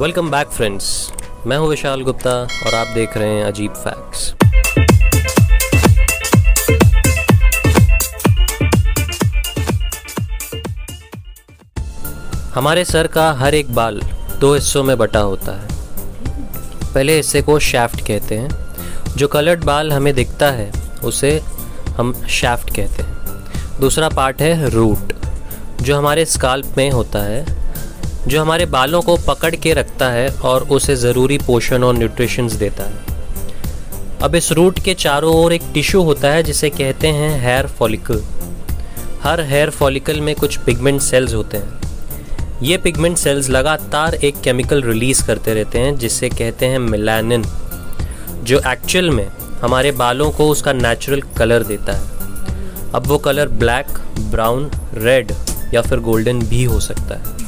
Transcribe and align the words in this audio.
Welcome 0.00 0.30
back 0.30 0.48
friends 0.48 1.12
मैं 1.46 1.56
हूँ 1.56 1.68
विशाल 1.68 2.02
गुप्ता 2.02 2.30
और 2.66 2.74
आप 2.74 2.86
देख 2.86 3.16
रहे 3.16 3.28
हैं 3.28 3.44
अजीब 3.44 3.74
फैक्ट्स 3.74 4.34
हमारे 12.54 12.84
सर 12.84 13.06
का 13.06 13.32
हर 13.32 13.54
एक 13.54 13.74
बाल 13.74 14.00
दो 14.40 14.54
हिस्सों 14.54 14.84
में 14.84 14.98
बटा 14.98 15.20
होता 15.20 15.52
है। 15.52 15.68
पहले 16.94 17.16
हिस्से 17.16 17.42
को 17.42 17.58
शैफ्ट 17.58 18.00
कहते 18.00 18.34
हैं। 18.34 18.50
जो 19.16 19.28
कलर्ड 19.28 19.64
बाल 19.64 19.92
हमें 19.92 20.14
दिखता 20.14 20.50
है, 20.50 20.72
उसे 21.04 21.40
हम 21.88 22.12
शैफ्ट 22.28 22.76
कहते 22.76 23.02
हैं। 23.02 23.80
दूसरा 23.80 24.08
पार्ट 24.08 24.42
है 24.42 24.70
रूट 24.70 25.12
जो 25.82 25.98
हमारे 25.98 26.24
स्काल्प 26.24 26.74
में 26.76 26.90
होता 26.90 27.18
है। 27.18 27.65
जो 28.26 28.40
हमारे 28.40 28.66
बालों 28.66 29.00
को 29.02 29.16
पकड़ 29.16 29.54
के 29.56 29.72
रखता 29.74 30.08
है 30.10 30.28
और 30.44 30.62
उसे 30.68 30.96
ज़रूरी 30.96 31.38
पोषण 31.38 31.82
और 31.82 31.94
न्यूट्रिशंस 31.94 32.52
देता 32.52 32.84
है। 32.84 33.14
अब 34.22 34.34
इस 34.34 34.50
रूट 34.52 34.78
के 34.78 34.94
चारों 34.94 35.34
ओर 35.34 35.52
एक 35.52 35.62
टिश्यू 35.74 36.02
होता 36.02 36.28
है 36.28 36.42
जिसे 36.42 36.70
कहते 36.70 37.08
हैं 37.08 37.40
हेयर 37.40 37.66
फॉलिकल 37.68 38.22
हर 39.22 39.40
हेयर 39.40 39.70
फॉलिकल 39.70 40.20
में 40.20 40.34
कुछ 40.34 40.56
पिगमेंट 40.56 41.00
सेल्स 41.00 41.34
होते 41.34 41.56
हैं। 41.56 42.60
ये 42.62 42.76
पिगमेंट 42.76 43.16
सेल्स 43.16 43.48
लगातार 43.50 44.14
एक 44.14 44.40
केमिकल 44.40 44.82
रिलीज़ 44.82 45.24
करते 45.26 45.54
रहते 45.54 45.78
हैं, 45.78 45.96
जिसे 45.96 46.28
कहते 46.28 46.66
हैं 46.66 46.78
मिलानिन 46.78 47.44
जो 48.42 48.60
एक्चुअल 48.66 49.10
में 49.10 49.26
हमारे 49.62 49.92
बालों 49.92 50.30
को 50.30 50.48
उसका 50.48 50.72
नेचुरल 50.72 51.22
कलर 51.38 51.62
देता 51.62 51.92
है। 51.92 52.92
अब 52.94 53.06
वो 53.06 53.18
कलर 53.18 53.48
ब्लैक 53.48 53.98
ब्राउन 54.30 54.70
रेड 54.94 55.32
या 55.74 55.82
फिर 55.82 55.98
गोल्डन 56.00 56.40
भी 56.40 56.64
हो 56.64 56.80
सकता 56.80 57.14
है। 57.14 57.45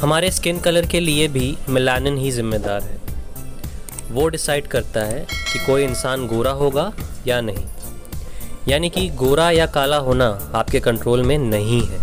हमारे 0.00 0.30
स्किन 0.30 0.58
कलर 0.58 0.86
के 0.86 1.00
लिए 1.00 1.28
भी 1.28 1.56
मिलानिन 1.68 2.18
ही 2.18 2.32
जिम्मेदार 2.32 2.82
है। 2.82 2.98
वो 4.10 4.28
डिसाइड 4.28 4.66
करता 4.66 5.00
है 5.00 5.26
कि 5.52 5.58
कोई 5.58 5.84
इंसान 5.84 6.26
गोरा 6.26 6.50
होगा 6.50 6.92
या 7.26 7.40
नहीं। 7.40 7.64
यानी 8.68 8.88
कि 8.88 9.08
गोरा 9.08 9.50
या 9.50 9.66
काला 9.66 9.96
होना 9.96 10.52
आपके 10.54 10.80
कंट्रोल 10.80 11.22
में 11.22 11.38
नहीं 11.38 11.82
है। 11.86 11.98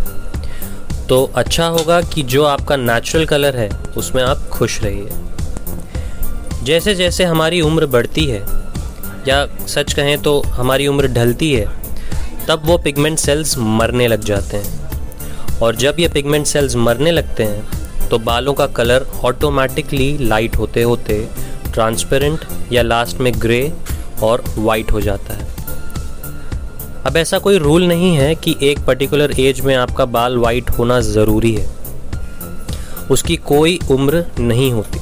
तो 1.06 1.30
अच्छा 1.34 1.66
होगा 1.66 2.02
कि 2.02 2.22
जो 2.22 2.44
आपका 2.44 2.76
नेचुरल 2.76 3.26
कलर 3.26 3.56
है, 3.56 3.70
उसमें 3.96 4.22
आप 4.22 4.48
खुश 4.52 4.80
रहिए। 4.82 5.08
जैसे 6.62 6.94
जैसे 6.94 7.24
हमारी 7.24 7.60
उम्र 7.60 7.86
बढ़ती 7.86 8.24
है, 8.24 8.46
या 9.28 9.66
सच 9.66 9.92
कहें 9.92 10.22
तो 10.22 10.40
हमारी 10.40 10.86
उम्र 10.86 11.08
ढलती 11.08 11.54
है, 11.54 11.66
तब 12.48 12.62
वो 12.64 12.78
पिगमेंट 12.78 13.18
सेल्स 13.18 13.58
मरने 13.58 14.08
लग 14.08 14.20
जाते 14.20 14.56
हैं। 14.56 14.84
और 15.62 15.76
जब 15.76 15.96
ये 15.98 16.08
पिगमेंट 16.08 16.46
सेल्स 16.46 16.76
मरने 16.76 17.10
लगते 17.10 17.44
हैं 17.44 17.73
तो 18.10 18.18
बालों 18.18 18.52
का 18.54 18.66
कलर 18.66 19.06
ऑटोमेटिकली 19.24 20.16
लाइट 20.18 20.56
होते 20.56 20.82
होते 20.82 21.28
ट्रांसपेरेंट 21.72 22.44
या 22.72 22.82
लास्ट 22.82 23.16
में 23.16 23.32
ग्रे 23.38 23.72
और 24.22 24.44
वाइट 24.58 24.92
हो 24.92 25.00
जाता 25.00 25.34
है। 25.34 25.52
अब 27.06 27.16
ऐसा 27.16 27.38
कोई 27.38 27.58
रूल 27.58 27.86
नहीं 27.86 28.16
है 28.16 28.34
कि 28.34 28.56
एक 28.62 28.78
पर्टिकुलर 28.86 29.40
एज 29.40 29.60
में 29.60 29.74
आपका 29.74 30.04
बाल 30.04 30.38
वाइट 30.38 30.70
होना 30.70 31.00
ज़रूरी 31.00 31.54
है। 31.54 31.68
उसकी 33.10 33.36
कोई 33.36 33.78
उम्र 33.90 34.24
नहीं 34.38 34.72
होती। 34.72 34.98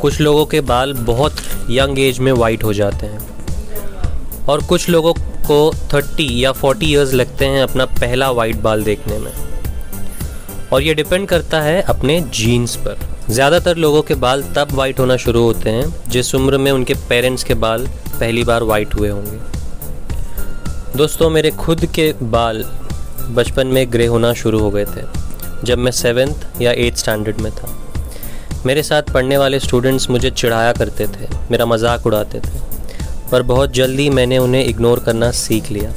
कुछ 0.00 0.20
लोगों 0.20 0.46
के 0.46 0.60
बाल 0.60 0.92
बहुत 0.92 1.36
यंग 1.70 1.98
एज 1.98 2.18
में 2.18 2.32
वाइट 2.32 2.64
हो 2.64 2.72
जाते 2.72 3.06
हैं। 3.06 4.46
और 4.46 4.64
कुछ 4.64 4.88
लोगों 4.88 5.12
को 5.46 5.72
30 5.92 6.30
या 6.30 6.52
40 6.52 6.82
इयर्स 6.82 7.12
लगते 7.12 7.44
हैं 7.44 7.62
अपना 7.62 7.84
पहला 7.84 8.30
वाइट 8.30 8.56
बाल 8.56 8.82
देखने 8.82 9.18
में। 9.18 9.49
और 10.72 10.82
ये 10.82 10.94
डिपेंड 10.94 11.26
करता 11.28 11.60
है 11.60 11.80
अपने 11.82 12.20
जीन्स 12.34 12.76
पर। 12.76 12.98
ज़्यादातर 13.30 13.76
लोगों 13.76 14.02
के 14.02 14.14
बाल 14.16 14.42
तब 14.56 14.72
वाइट 14.72 15.00
होना 15.00 15.16
शुरू 15.16 15.42
होते 15.42 15.70
हैं, 15.70 15.94
जिस 16.08 16.34
उम्र 16.34 16.58
में 16.58 16.70
उनके 16.72 16.94
पेरेंट्स 17.08 17.44
के 17.44 17.54
बाल 17.56 17.86
पहली 18.10 18.44
बार 18.44 18.62
वाइट 18.62 18.94
हुए 18.94 19.08
होंगे। 19.08 19.38
दोस्तों, 20.96 21.30
मेरे 21.30 21.50
खुद 21.50 21.84
के 21.86 22.12
बाल 22.22 22.64
बचपन 23.30 23.66
में 23.66 23.86
ग्रे 23.92 24.06
होना 24.06 24.32
शुरू 24.34 24.58
हो 24.60 24.70
गए 24.70 24.84
थे, 24.86 25.02
जब 25.64 25.78
मैं 25.78 25.92
सेवेंथ 25.92 26.62
या 26.62 26.72
एट्थ 26.72 26.98
स्टैंडर्ड 26.98 27.40
में 27.40 27.52
था। 27.52 27.76
मेरे 28.66 28.82
साथ 28.82 29.12
पढ़ने 29.14 29.36
वाले 29.38 29.60
स्टूडेंट्स 29.60 30.08
मुझे 30.10 30.30
चिढ़ाया 30.30 30.72
करते 30.72 31.06
थे, 31.06 31.28
मेरा 31.50 31.66
मज़ाक 31.66 32.06
उड़ाते 32.06 32.40
थे, 32.40 32.58
पर 33.30 33.42
बहुत 33.42 33.72
जल्दी 33.72 34.08
मैंने 34.10 34.38
उन्हें 34.38 34.64
इग्नोर 34.64 34.98
करना 34.98 35.30
सीख 35.36 35.70
लिया। 35.70 35.92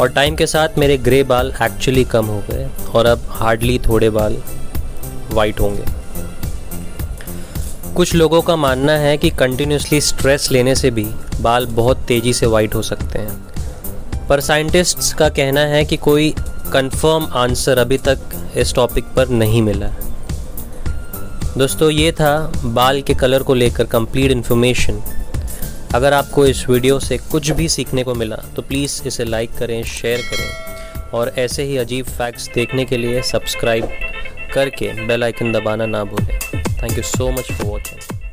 और 0.00 0.08
टाइम 0.08 0.36
के 0.36 0.46
साथ 0.46 0.78
मेरे 0.78 0.98
ग्रे 0.98 1.22
बाल 1.22 1.52
एक्चुअली 1.62 2.04
कम 2.04 2.26
हो 2.26 2.42
गए 2.50 2.68
और 2.94 3.06
अब 3.06 3.20
हार्डली 3.30 3.78
थोड़े 3.78 4.10
बाल 4.10 4.36
वाइट 5.30 5.60
होंगे। 5.60 5.84
कुछ 7.94 8.14
लोगों 8.14 8.42
का 8.42 8.56
मानना 8.56 8.92
है 8.92 9.16
कि 9.18 9.30
कंटिन्यूसली 9.30 10.00
स्ट्रेस 10.00 10.50
लेने 10.52 10.74
से 10.74 10.90
भी 10.90 11.06
बाल 11.40 11.66
बहुत 11.66 11.98
तेज़ी 11.98 12.32
से 12.32 12.46
वाइट 12.46 12.74
हो 12.74 12.82
सकते 12.82 13.18
हैं। 13.18 14.26
पर 14.28 14.40
साइंटिस्ट्स 14.40 15.12
का 15.14 15.28
कहना 15.28 15.60
है 15.60 15.84
कि 15.84 15.96
कोई 15.96 16.34
कंफर्म 16.72 17.26
आंसर 17.32 17.78
अभी 17.78 17.98
तक 17.98 18.18
इस 18.56 18.74
टॉपिक 18.74 19.04
पर 19.16 19.28
नहीं 19.28 19.62
मिला। 19.62 19.88
दोस्तों, 21.58 21.90
ये 21.90 22.12
था 22.12 22.52
बाल 22.64 23.02
के 23.02 23.14
कलर 23.14 23.42
को 23.42 23.54
लेकर 23.54 23.84
कंप्लीट 23.84 24.30
इन्फॉर्मेशन 24.30 25.02
अगर 25.94 26.12
आपको 26.12 26.44
इस 26.46 26.64
वीडियो 26.68 26.98
से 27.00 27.16
कुछ 27.30 27.50
भी 27.50 27.68
सीखने 27.68 28.02
को 28.04 28.14
मिला 28.14 28.36
तो 28.56 28.62
प्लीज़ 28.62 29.02
इसे 29.08 29.24
लाइक 29.24 29.50
करें 29.58 29.82
शेयर 29.84 30.20
करें 30.30 31.10
और 31.18 31.32
ऐसे 31.38 31.62
ही 31.62 31.76
अजीब 31.76 32.06
फैक्ट्स 32.08 32.48
देखने 32.54 32.84
के 32.84 32.96
लिए 32.96 33.22
सब्सक्राइब 33.22 33.88
करके 34.54 34.92
बेल 35.06 35.24
आइकन 35.24 35.52
दबाना 35.52 35.86
ना 35.86 36.02
भूलें। 36.04 36.38
Thank 36.82 36.96
you 36.96 37.02
so 37.04 37.30
much 37.30 37.52
for 37.52 37.66
watching 37.66 38.23